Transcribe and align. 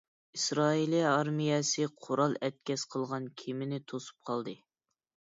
ئىسرائىلىيە 0.35 1.09
ئارمىيەسى 1.17 1.85
قورال 2.05 2.33
ئەتكەس 2.47 2.85
قىلغان 2.95 3.27
كېمىنى 3.41 3.79
توسۇپ 3.93 4.25
قالدى. 4.31 4.55